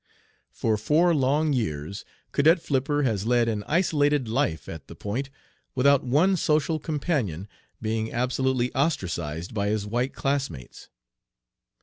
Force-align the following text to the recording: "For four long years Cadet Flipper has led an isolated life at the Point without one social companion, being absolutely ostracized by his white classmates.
"For 0.49 0.77
four 0.77 1.13
long 1.13 1.53
years 1.53 2.05
Cadet 2.31 2.59
Flipper 2.59 3.03
has 3.03 3.27
led 3.27 3.47
an 3.47 3.63
isolated 3.67 4.27
life 4.27 4.67
at 4.67 4.87
the 4.87 4.95
Point 4.95 5.29
without 5.75 6.03
one 6.03 6.35
social 6.37 6.79
companion, 6.79 7.47
being 7.79 8.11
absolutely 8.11 8.73
ostracized 8.73 9.53
by 9.53 9.67
his 9.67 9.85
white 9.85 10.13
classmates. 10.15 10.89